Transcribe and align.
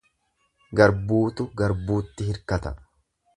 Garbuutu 0.79 1.47
garbuutti 1.61 2.31
hirkata. 2.31 2.75